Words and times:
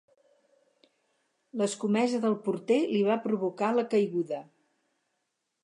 L'escomesa 1.61 2.21
del 2.25 2.37
porter 2.47 2.79
li 2.95 3.03
va 3.11 3.19
provocar 3.27 3.71
la 3.77 3.87
caiguda. 3.93 4.41